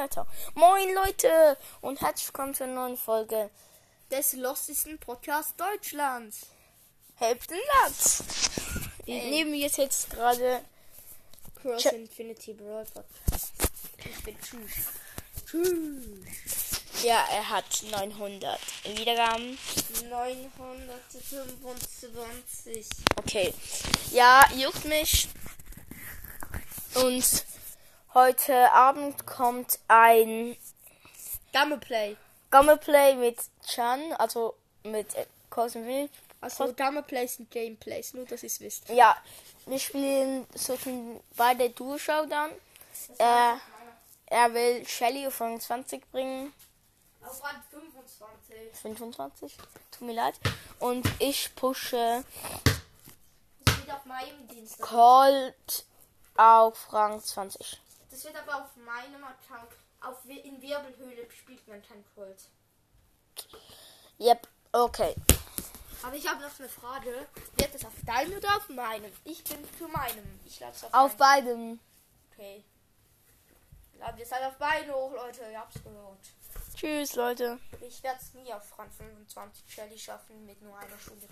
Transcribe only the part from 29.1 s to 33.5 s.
kommt ein Gameplay. Gameplay mit